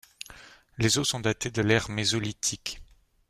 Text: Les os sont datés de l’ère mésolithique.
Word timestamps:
Les 0.79 0.97
os 0.97 1.07
sont 1.07 1.19
datés 1.19 1.51
de 1.51 1.61
l’ère 1.61 1.91
mésolithique. 1.91 2.81